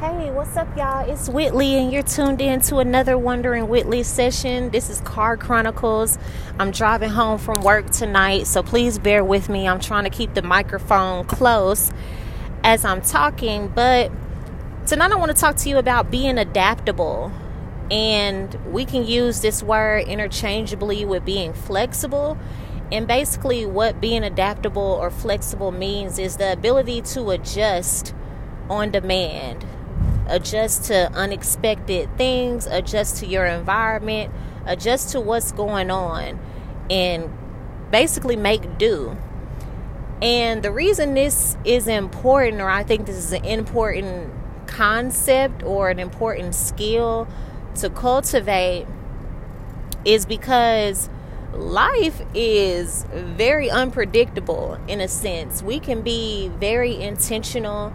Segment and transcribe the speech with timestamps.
[0.00, 1.08] Hey, what's up, y'all?
[1.08, 4.70] It's Whitley, and you're tuned in to another Wondering Whitley session.
[4.70, 6.18] This is Car Chronicles.
[6.58, 9.68] I'm driving home from work tonight, so please bear with me.
[9.68, 11.92] I'm trying to keep the microphone close
[12.64, 14.10] as I'm talking, but
[14.84, 17.30] tonight I want to talk to you about being adaptable.
[17.88, 22.36] And we can use this word interchangeably with being flexible.
[22.90, 28.12] And basically, what being adaptable or flexible means is the ability to adjust
[28.68, 29.64] on demand
[30.26, 34.32] adjust to unexpected things, adjust to your environment,
[34.66, 36.38] adjust to what's going on,
[36.90, 37.30] and
[37.90, 39.16] basically make do.
[40.22, 44.32] And the reason this is important, or I think this is an important
[44.66, 47.28] concept or an important skill
[47.76, 48.86] to cultivate,
[50.04, 51.08] is because
[51.52, 55.62] life is very unpredictable in a sense.
[55.62, 57.92] We can be very intentional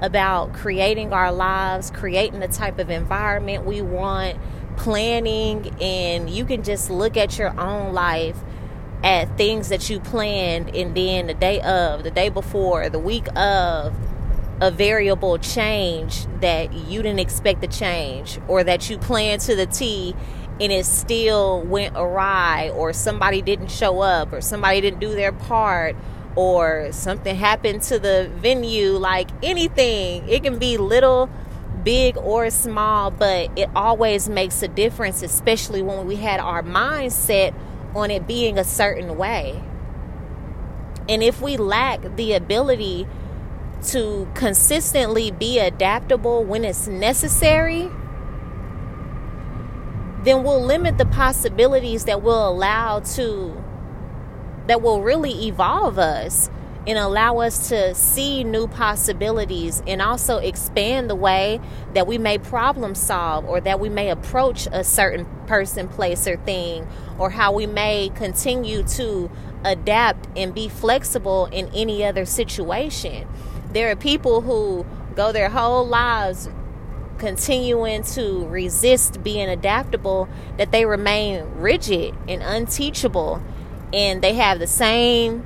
[0.00, 4.38] about creating our lives, creating the type of environment we want,
[4.76, 8.36] planning, and you can just look at your own life
[9.02, 13.26] at things that you planned and then the day of, the day before, the week
[13.36, 13.94] of
[14.60, 19.66] a variable change that you didn't expect to change or that you planned to the
[19.66, 20.14] T
[20.60, 25.32] and it still went awry or somebody didn't show up or somebody didn't do their
[25.32, 25.96] part
[26.36, 30.28] or something happened to the venue, like anything.
[30.28, 31.28] It can be little,
[31.82, 37.54] big, or small, but it always makes a difference, especially when we had our mindset
[37.94, 39.62] on it being a certain way.
[41.08, 43.06] And if we lack the ability
[43.88, 47.90] to consistently be adaptable when it's necessary,
[50.22, 53.64] then we'll limit the possibilities that we'll allow to
[54.70, 56.48] that will really evolve us
[56.86, 61.60] and allow us to see new possibilities and also expand the way
[61.92, 66.36] that we may problem solve or that we may approach a certain person, place, or
[66.36, 66.86] thing,
[67.18, 69.28] or how we may continue to
[69.64, 73.26] adapt and be flexible in any other situation.
[73.72, 74.86] There are people who
[75.16, 76.48] go their whole lives
[77.18, 80.28] continuing to resist being adaptable,
[80.58, 83.42] that they remain rigid and unteachable
[83.92, 85.44] and they have the same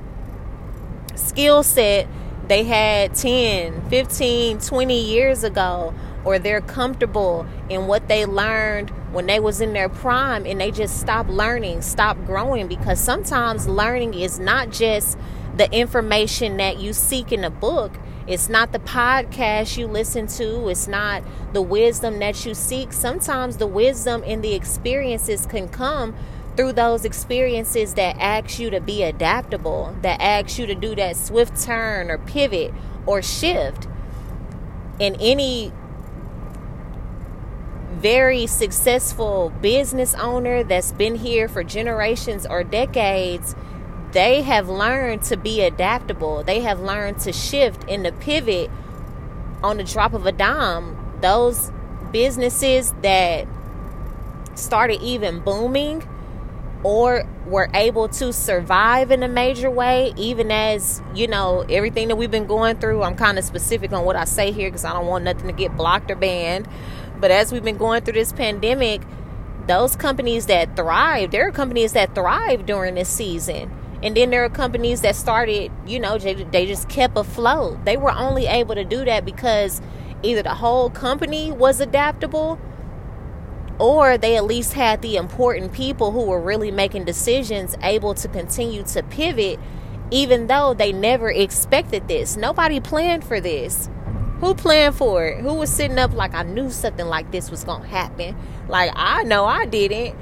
[1.14, 2.06] skill set
[2.48, 5.94] they had 10, 15, 20 years ago
[6.24, 10.70] or they're comfortable in what they learned when they was in their prime and they
[10.70, 15.16] just stop learning, stop growing because sometimes learning is not just
[15.56, 17.92] the information that you seek in a book.
[18.26, 20.68] It's not the podcast you listen to.
[20.68, 21.22] It's not
[21.52, 22.92] the wisdom that you seek.
[22.92, 26.14] Sometimes the wisdom and the experiences can come
[26.56, 31.16] through those experiences that ask you to be adaptable, that ask you to do that
[31.16, 32.72] swift turn or pivot
[33.06, 33.88] or shift.
[35.00, 35.72] And any
[37.96, 43.56] very successful business owner that's been here for generations or decades,
[44.12, 46.44] they have learned to be adaptable.
[46.44, 48.70] They have learned to shift and to pivot
[49.62, 50.96] on the drop of a dime.
[51.20, 51.72] Those
[52.12, 53.48] businesses that
[54.54, 56.06] started even booming
[56.84, 62.16] or were able to survive in a major way, even as, you know, everything that
[62.16, 63.02] we've been going through.
[63.02, 65.52] I'm kind of specific on what I say here because I don't want nothing to
[65.52, 66.68] get blocked or banned.
[67.18, 69.00] But as we've been going through this pandemic,
[69.66, 73.72] those companies that thrive, there are companies that thrive during this season.
[74.02, 77.86] And then there are companies that started, you know, they, they just kept afloat.
[77.86, 79.80] They were only able to do that because
[80.22, 82.58] either the whole company was adaptable
[83.78, 88.28] or they at least had the important people who were really making decisions able to
[88.28, 89.58] continue to pivot
[90.10, 92.36] even though they never expected this.
[92.36, 93.88] Nobody planned for this.
[94.40, 95.40] Who planned for it?
[95.40, 98.36] Who was sitting up like i knew something like this was gonna happen.
[98.68, 100.16] Like i know i didn't.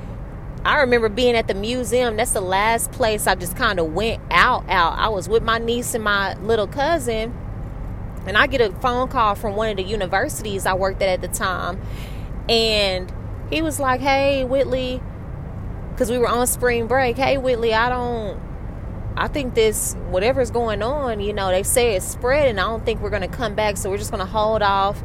[0.64, 2.16] I remember being at the museum.
[2.16, 4.98] That's the last place i just kind of went out out.
[4.98, 7.34] I was with my niece and my little cousin
[8.26, 11.20] and i get a phone call from one of the universities i worked at at
[11.20, 11.80] the time
[12.48, 13.12] and
[13.52, 15.00] he was like, "Hey, Whitley,"
[15.92, 17.16] because we were on spring break.
[17.16, 18.40] Hey, Whitley, I don't.
[19.14, 22.58] I think this whatever's going on, you know, they say it's spreading.
[22.58, 25.02] I don't think we're going to come back, so we're just going to hold off.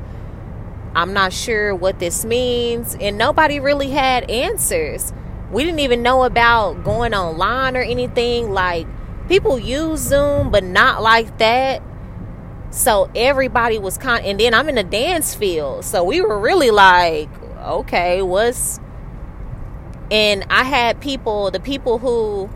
[0.95, 5.11] I'm not sure what this means, and nobody really had answers.
[5.51, 8.51] We didn't even know about going online or anything.
[8.51, 8.88] Like
[9.27, 11.83] people use Zoom, but not like that.
[12.69, 16.71] So everybody was kind, and then I'm in the dance field, so we were really
[16.71, 17.29] like,
[17.67, 18.79] okay, what's
[20.09, 22.49] and I had people, the people who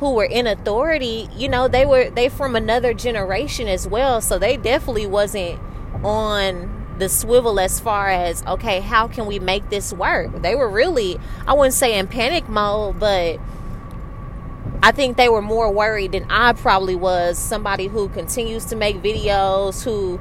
[0.00, 4.38] who were in authority, you know, they were they from another generation as well, so
[4.38, 5.60] they definitely wasn't
[6.02, 10.42] on the swivel as far as okay how can we make this work?
[10.42, 13.40] They were really i wouldn't say in panic mode but
[14.82, 17.38] i think they were more worried than i probably was.
[17.38, 20.20] Somebody who continues to make videos who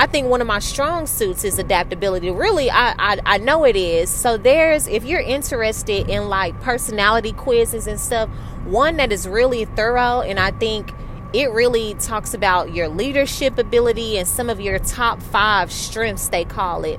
[0.00, 2.30] I think one of my strong suits is adaptability.
[2.30, 4.08] Really, I, I, I know it is.
[4.08, 8.30] So there's if you're interested in like personality quizzes and stuff,
[8.64, 10.90] one that is really thorough and I think
[11.34, 16.46] it really talks about your leadership ability and some of your top five strengths they
[16.46, 16.98] call it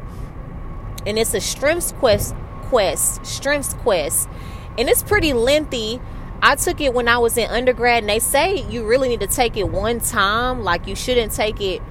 [1.07, 4.29] and it's a strengths quest quest strengths quest
[4.77, 5.99] and it's pretty lengthy
[6.41, 9.27] i took it when i was in undergrad and they say you really need to
[9.27, 11.81] take it one time like you shouldn't take it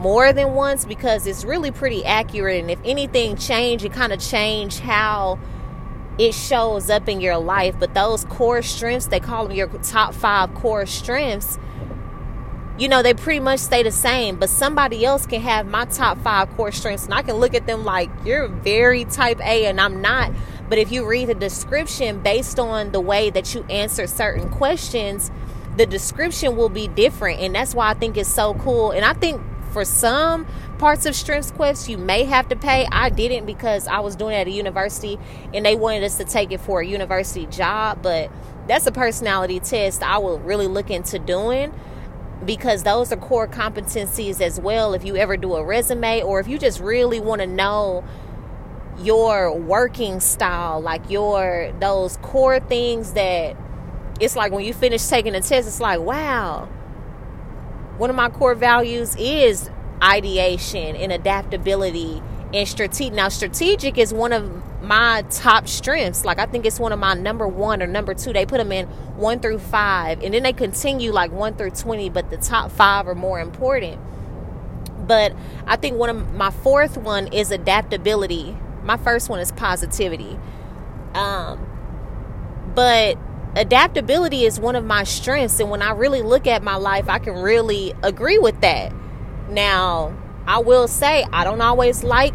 [0.00, 4.20] more than once because it's really pretty accurate and if anything change it kind of
[4.20, 5.38] change how
[6.18, 10.14] it shows up in your life but those core strengths they call them your top
[10.14, 11.58] five core strengths
[12.80, 16.16] you know, they pretty much stay the same, but somebody else can have my top
[16.22, 19.78] five core strengths and I can look at them like, you're very type A and
[19.78, 20.32] I'm not.
[20.70, 25.30] But if you read the description based on the way that you answer certain questions,
[25.76, 27.40] the description will be different.
[27.40, 28.92] And that's why I think it's so cool.
[28.92, 30.46] And I think for some
[30.78, 32.86] parts of Strengths Quest, you may have to pay.
[32.90, 35.18] I didn't because I was doing it at a university
[35.54, 38.02] and they wanted us to take it for a university job.
[38.02, 38.30] But
[38.66, 41.72] that's a personality test I will really look into doing
[42.44, 46.48] because those are core competencies as well if you ever do a resume or if
[46.48, 48.04] you just really want to know
[48.98, 53.56] your working style like your those core things that
[54.20, 56.68] it's like when you finish taking a test it's like wow
[58.00, 59.70] one of my core values is
[60.02, 62.22] ideation and adaptability
[62.54, 66.24] and strategic now strategic is one of my top strengths.
[66.24, 68.32] Like I think it's one of my number one or number two.
[68.32, 68.86] They put them in
[69.16, 73.06] one through five, and then they continue like one through twenty, but the top five
[73.06, 74.00] are more important.
[75.06, 75.34] But
[75.66, 78.56] I think one of my fourth one is adaptability.
[78.82, 80.38] My first one is positivity.
[81.14, 81.66] Um,
[82.74, 83.18] but
[83.56, 87.18] adaptability is one of my strengths, and when I really look at my life, I
[87.18, 88.92] can really agree with that.
[89.48, 90.16] Now,
[90.46, 92.34] I will say I don't always like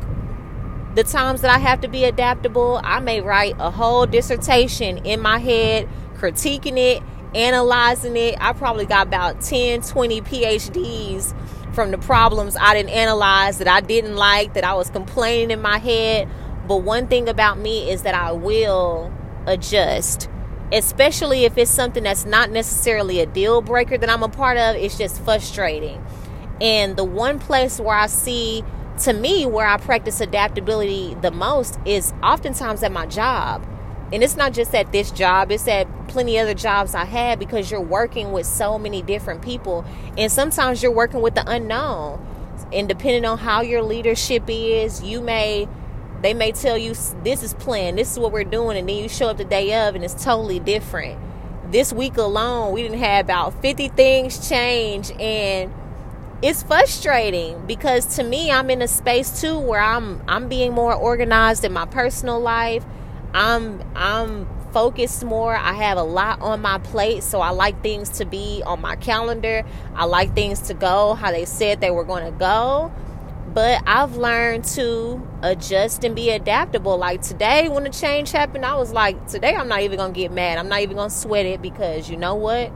[0.95, 5.19] the times that I have to be adaptable, I may write a whole dissertation in
[5.19, 7.03] my head, critiquing it,
[7.35, 8.37] analyzing it.
[8.39, 11.35] I probably got about 10, 20 PhDs
[11.75, 15.61] from the problems I didn't analyze that I didn't like, that I was complaining in
[15.61, 16.29] my head.
[16.65, 19.11] But one thing about me is that I will
[19.45, 20.29] adjust,
[20.71, 24.75] especially if it's something that's not necessarily a deal breaker that I'm a part of.
[24.75, 26.03] It's just frustrating.
[26.61, 28.63] And the one place where I see
[29.03, 33.67] to me, where I practice adaptability the most is oftentimes at my job.
[34.13, 37.69] And it's not just at this job, it's at plenty other jobs I had because
[37.71, 39.83] you're working with so many different people.
[40.17, 42.25] And sometimes you're working with the unknown.
[42.71, 45.67] And depending on how your leadership is, you may
[46.25, 49.07] they may tell you this is planned, this is what we're doing, and then you
[49.07, 51.19] show up the day of and it's totally different.
[51.71, 55.71] This week alone, we didn't have about 50 things change and
[56.41, 60.95] it's frustrating because to me I'm in a space too where I'm I'm being more
[60.95, 62.83] organized in my personal life.
[63.35, 65.55] I'm I'm focused more.
[65.55, 68.95] I have a lot on my plate, so I like things to be on my
[68.95, 69.63] calendar.
[69.95, 72.91] I like things to go how they said they were going to go.
[73.55, 76.97] But I've learned to adjust and be adaptable.
[76.97, 80.31] Like today, when the change happened, I was like, today I'm not even to get
[80.31, 80.59] mad.
[80.59, 82.71] I'm not even to sweat it because you know what?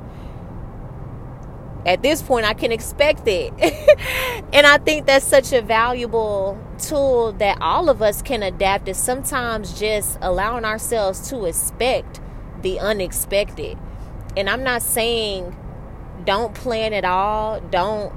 [1.85, 3.53] at this point I can expect it.
[4.53, 8.97] and I think that's such a valuable tool that all of us can adapt is
[8.97, 12.19] sometimes just allowing ourselves to expect
[12.61, 13.77] the unexpected.
[14.35, 15.55] And I'm not saying
[16.25, 18.13] don't plan at all, don't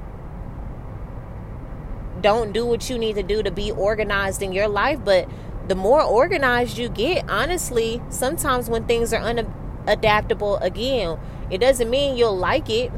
[2.23, 5.29] don't do what you need to do to be organized in your life, but
[5.67, 11.19] the more organized you get, honestly, sometimes when things are unadaptable again,
[11.51, 12.91] it doesn't mean you'll like it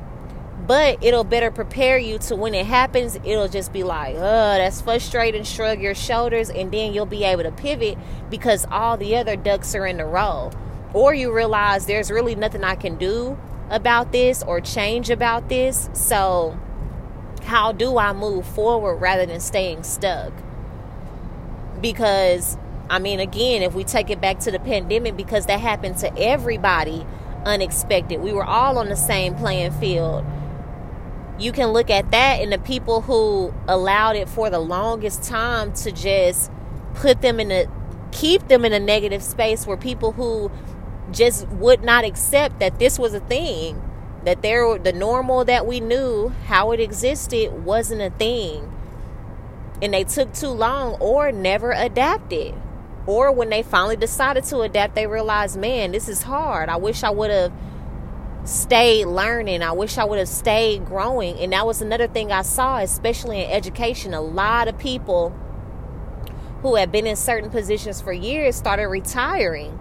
[0.68, 4.82] but it'll better prepare you to when it happens it'll just be like oh that's
[4.82, 7.98] frustrating shrug your shoulders and then you'll be able to pivot
[8.30, 10.52] because all the other ducks are in a row.
[10.94, 13.38] Or you realize there's really nothing i can do
[13.70, 15.90] about this or change about this.
[15.94, 16.58] So
[17.46, 20.34] how do i move forward rather than staying stuck?
[21.82, 22.58] Because
[22.90, 26.18] i mean again if we take it back to the pandemic because that happened to
[26.18, 27.06] everybody
[27.46, 28.20] unexpected.
[28.20, 30.26] We were all on the same playing field.
[31.38, 35.74] You can look at that and the people who allowed it for the longest time
[35.74, 36.52] to just
[36.96, 37.66] put them in a
[38.12, 40.50] keep them in a negative space where people who
[41.12, 43.82] just would not accept that this was a thing
[44.26, 48.72] that there the normal that we knew how it existed wasn't a thing
[49.82, 52.56] and they took too long or never adapted.
[53.08, 56.70] Or when they finally decided to adapt, they realized, man, this is hard.
[56.70, 57.54] I wish I would have
[58.46, 59.62] stayed learning.
[59.62, 61.38] I wish I would have stayed growing.
[61.40, 64.14] And that was another thing I saw, especially in education.
[64.14, 65.30] A lot of people
[66.62, 69.80] who had been in certain positions for years started retiring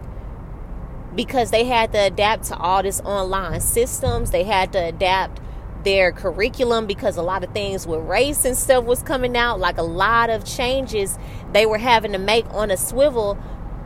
[1.14, 4.30] because they had to adapt to all this online systems.
[4.30, 5.40] They had to adapt
[5.84, 9.78] their curriculum because a lot of things with race and stuff was coming out, like
[9.78, 11.18] a lot of changes
[11.52, 13.38] they were having to make on a swivel.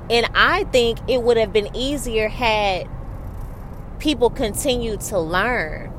[0.09, 2.89] And I think it would have been easier had
[3.99, 5.93] people continued to learn.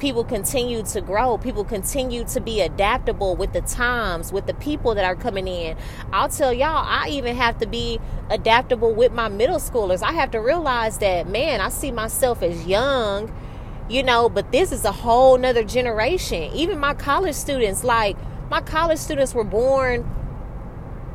[0.00, 1.38] People continue to grow.
[1.38, 5.76] People continue to be adaptable with the times, with the people that are coming in.
[6.12, 10.02] I'll tell y'all, I even have to be adaptable with my middle schoolers.
[10.02, 13.32] I have to realize that, man, I see myself as young
[13.88, 18.16] you know but this is a whole nother generation even my college students like
[18.50, 20.08] my college students were born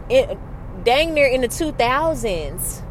[0.10, 0.38] in,
[0.84, 2.84] dang near in the 2000s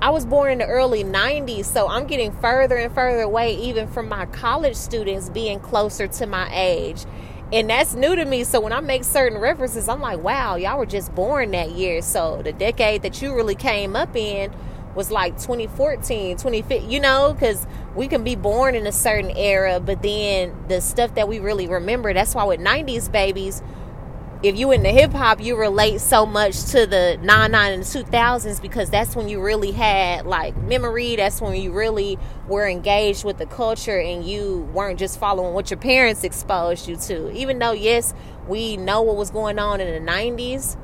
[0.00, 3.86] i was born in the early 90s so i'm getting further and further away even
[3.88, 7.04] from my college students being closer to my age.
[7.50, 10.78] And that's new to me so when i make certain references i'm like wow y'all
[10.78, 12.02] were just born that year.
[12.02, 14.52] So the decade that you really came up in
[14.94, 19.80] was like 2014, 2015, you know, because we can be born in a certain era,
[19.80, 23.62] but then the stuff that we really remember, that's why with 90s babies,
[24.42, 28.04] if you in the hip hop, you relate so much to the 99 and the
[28.04, 31.16] 2000s because that's when you really had like memory.
[31.16, 35.70] That's when you really were engaged with the culture and you weren't just following what
[35.70, 37.32] your parents exposed you to.
[37.32, 38.14] Even though, yes,
[38.46, 40.76] we know what was going on in the 90s,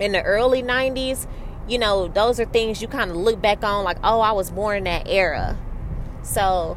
[0.00, 1.28] in the early 90s,
[1.68, 4.50] you know, those are things you kind of look back on like, oh, I was
[4.50, 5.56] born in that era.
[6.22, 6.76] So,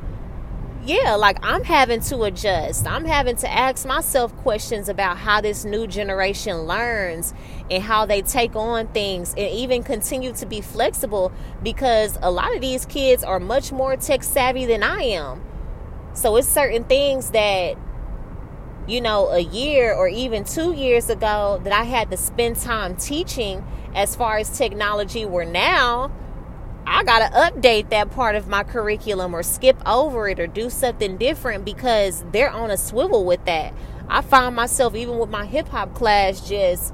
[0.90, 2.88] yeah, like I'm having to adjust.
[2.88, 7.32] I'm having to ask myself questions about how this new generation learns
[7.70, 11.32] and how they take on things and even continue to be flexible
[11.62, 15.44] because a lot of these kids are much more tech savvy than I am.
[16.16, 17.78] So, it's certain things that
[18.88, 22.96] you know, a year or even two years ago that I had to spend time
[22.96, 26.12] teaching as far as technology were now
[26.92, 30.72] I got to update that part of my curriculum or skip over it or do
[30.72, 33.76] something different because they're on a swivel with that.
[34.08, 36.92] I find myself, even with my hip hop class, just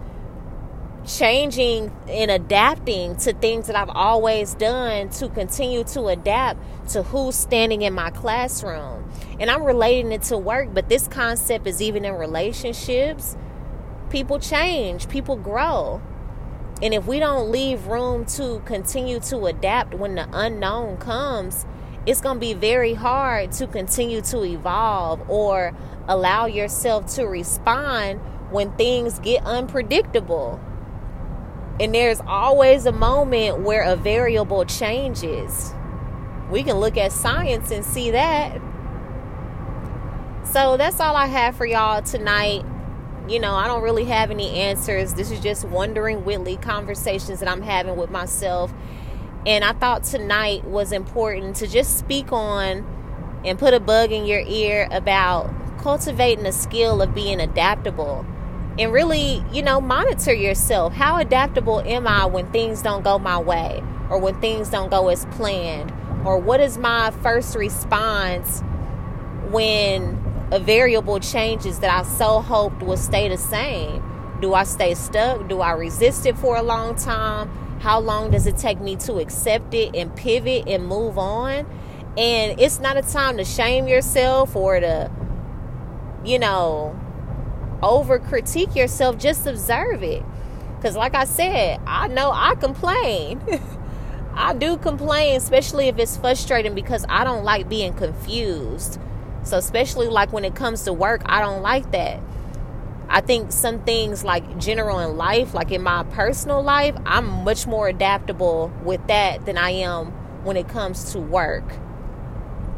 [1.07, 7.35] changing and adapting to things that I've always done to continue to adapt to who's
[7.35, 9.09] standing in my classroom.
[9.39, 13.37] And I'm relating it to work, but this concept is even in relationships.
[14.09, 16.01] People change, people grow.
[16.85, 21.65] And if we don't leave room to continue to adapt when the unknown comes,
[22.05, 25.75] it's going to be very hard to continue to evolve or
[26.07, 28.19] allow yourself to respond
[28.51, 30.59] when things get unpredictable.
[31.79, 35.73] And there's always a moment where a variable changes.
[36.51, 38.61] We can look at science and see that.
[40.43, 42.63] So that's all I have for y'all tonight
[43.27, 45.13] you know, I don't really have any answers.
[45.13, 48.73] This is just wondering Whitley conversations that I'm having with myself.
[49.45, 54.25] And I thought tonight was important to just speak on and put a bug in
[54.25, 58.25] your ear about cultivating the skill of being adaptable
[58.77, 60.93] and really, you know, monitor yourself.
[60.93, 65.09] How adaptable am I when things don't go my way or when things don't go
[65.09, 65.93] as planned?
[66.25, 68.61] Or what is my first response
[69.51, 74.03] when a variable changes that I so hoped would stay the same.
[74.41, 75.47] Do I stay stuck?
[75.47, 77.49] Do I resist it for a long time?
[77.79, 81.65] How long does it take me to accept it and pivot and move on?
[82.17, 85.11] And it's not a time to shame yourself or to,
[86.23, 86.97] you know,
[87.81, 89.17] over critique yourself.
[89.17, 90.23] Just observe it.
[90.77, 93.41] Because, like I said, I know I complain.
[94.33, 98.99] I do complain, especially if it's frustrating because I don't like being confused.
[99.45, 102.19] So, especially like when it comes to work, I don't like that.
[103.07, 107.67] I think some things like general in life, like in my personal life, I'm much
[107.67, 110.07] more adaptable with that than I am
[110.43, 111.63] when it comes to work.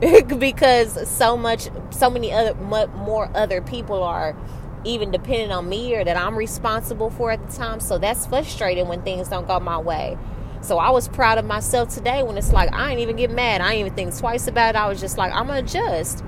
[0.37, 4.35] because so much, so many other, more other people are
[4.83, 7.79] even depending on me or that I'm responsible for at the time.
[7.79, 10.17] So that's frustrating when things don't go my way.
[10.61, 13.61] So I was proud of myself today when it's like I ain't even get mad.
[13.61, 14.77] I ain't even think twice about it.
[14.77, 16.23] I was just like, I'm gonna adjust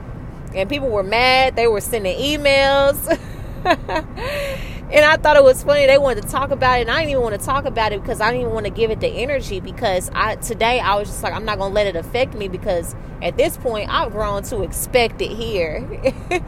[0.56, 1.56] and people were mad.
[1.56, 3.08] They were sending emails.
[3.66, 5.86] and I thought it was funny.
[5.86, 8.02] They wanted to talk about it, and I didn't even want to talk about it
[8.02, 9.60] because I didn't even want to give it the energy.
[9.60, 12.96] Because I today I was just like, I'm not gonna let it affect me because
[13.22, 15.88] at this point I've grown to expect it here.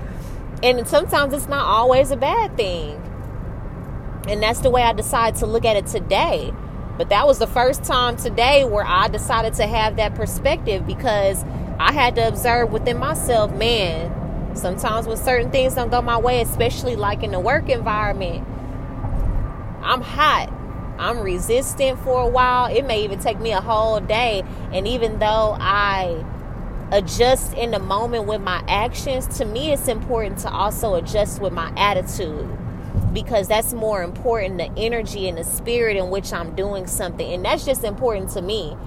[0.63, 3.01] And sometimes it's not always a bad thing.
[4.27, 6.53] And that's the way I decided to look at it today.
[6.97, 11.43] But that was the first time today where I decided to have that perspective because
[11.81, 16.39] I had to observe within myself, man, sometimes when certain things don't go my way,
[16.41, 18.47] especially like in the work environment,
[19.81, 20.53] I'm hot.
[20.99, 22.67] I'm resistant for a while.
[22.71, 24.43] It may even take me a whole day.
[24.71, 26.23] And even though I
[26.91, 31.51] adjust in the moment with my actions, to me, it's important to also adjust with
[31.51, 32.47] my attitude
[33.11, 37.33] because that's more important the energy and the spirit in which I'm doing something.
[37.33, 38.77] And that's just important to me.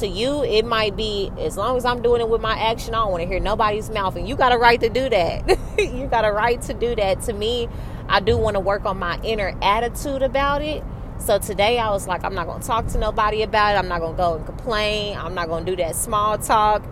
[0.00, 2.98] To you, it might be as long as I'm doing it with my action, I
[2.98, 4.14] don't want to hear nobody's mouth.
[4.16, 5.58] And you got a right to do that.
[5.78, 7.22] you got a right to do that.
[7.22, 7.68] To me,
[8.08, 10.84] I do want to work on my inner attitude about it.
[11.18, 13.78] So today I was like, I'm not going to talk to nobody about it.
[13.78, 15.16] I'm not going to go and complain.
[15.16, 16.84] I'm not going to do that small talk.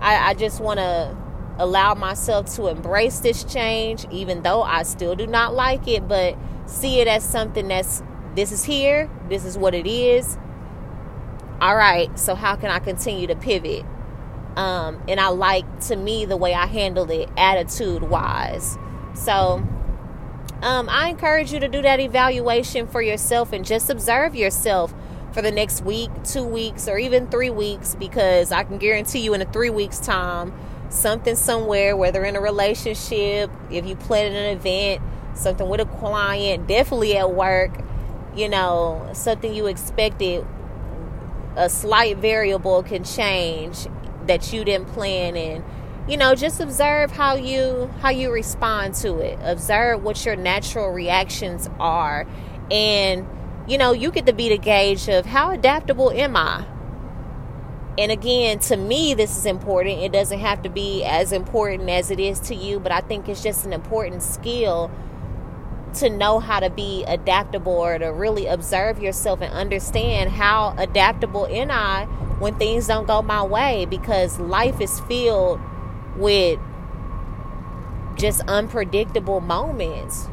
[0.00, 1.16] I, I just want to
[1.58, 6.36] allow myself to embrace this change, even though I still do not like it, but
[6.66, 8.02] see it as something that's
[8.34, 10.38] this is here, this is what it is.
[11.60, 13.84] All right, so how can I continue to pivot?
[14.56, 18.78] Um, and I like to me the way I handle it attitude wise.
[19.12, 19.62] So
[20.62, 24.94] um, I encourage you to do that evaluation for yourself and just observe yourself
[25.32, 29.34] for the next week, two weeks, or even three weeks because I can guarantee you
[29.34, 30.54] in a three weeks' time,
[30.88, 35.02] something somewhere, whether in a relationship, if you plan an event,
[35.34, 37.78] something with a client, definitely at work,
[38.34, 40.46] you know, something you expected,
[41.56, 43.86] a slight variable can change
[44.26, 45.64] that you didn't plan and
[46.08, 49.38] you know just observe how you how you respond to it.
[49.42, 52.26] Observe what your natural reactions are.
[52.70, 53.26] And
[53.68, 56.64] you know you get to be the gauge of how adaptable am i?
[57.98, 60.00] And again, to me, this is important.
[60.00, 63.28] It doesn't have to be as important as it is to you, but I think
[63.28, 64.90] it's just an important skill
[65.94, 71.46] to know how to be adaptable or to really observe yourself and understand how adaptable
[71.46, 72.04] am I
[72.38, 75.60] when things don't go my way because life is filled
[76.16, 76.58] with
[78.16, 80.28] just unpredictable moments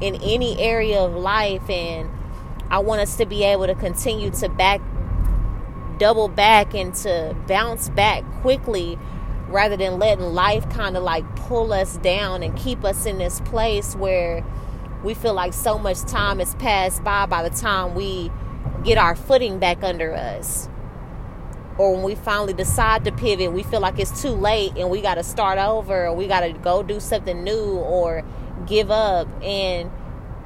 [0.00, 1.68] in any area of life.
[1.68, 2.10] And
[2.70, 4.80] I want us to be able to continue to back
[5.98, 8.98] double back and to bounce back quickly
[9.50, 13.40] rather than letting life kind of like pull us down and keep us in this
[13.42, 14.44] place where
[15.02, 18.30] we feel like so much time has passed by by the time we
[18.84, 20.68] get our footing back under us.
[21.78, 25.00] Or when we finally decide to pivot, we feel like it's too late and we
[25.00, 28.22] got to start over or we got to go do something new or
[28.66, 29.28] give up.
[29.42, 29.90] And,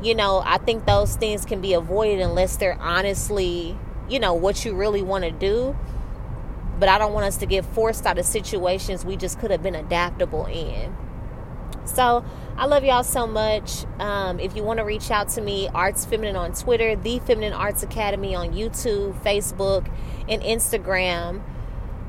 [0.01, 3.77] you know, I think those things can be avoided unless they're honestly
[4.09, 5.77] you know, what you really want to do.
[6.79, 9.63] But I don't want us to get forced out of situations we just could have
[9.63, 10.97] been adaptable in.
[11.85, 12.25] So
[12.57, 13.85] I love y'all so much.
[13.99, 17.53] Um, if you want to reach out to me, Arts Feminine on Twitter, The Feminine
[17.53, 19.91] Arts Academy on YouTube, Facebook,
[20.29, 21.43] and Instagram.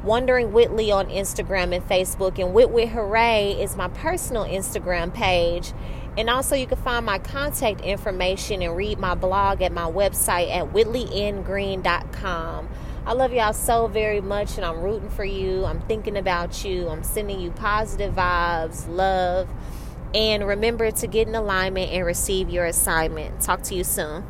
[0.04, 5.74] Wondering Whitley on Instagram and Facebook, and Wit Wit Hooray is my personal Instagram page.
[6.16, 10.56] And also, you can find my contact information and read my blog at my website
[10.56, 12.70] at whitleyngreen.com.
[13.08, 15.64] I love y'all so very much, and I'm rooting for you.
[15.64, 16.90] I'm thinking about you.
[16.90, 19.48] I'm sending you positive vibes, love.
[20.16, 23.42] And remember to get in alignment and receive your assignment.
[23.42, 24.24] Talk to you soon.